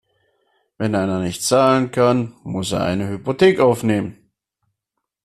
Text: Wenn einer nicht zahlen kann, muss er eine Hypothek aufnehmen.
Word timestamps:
Wenn 0.79 0.95
einer 0.95 1.19
nicht 1.19 1.43
zahlen 1.43 1.91
kann, 1.91 2.33
muss 2.41 2.71
er 2.71 2.81
eine 2.83 3.07
Hypothek 3.07 3.59
aufnehmen. 3.59 4.31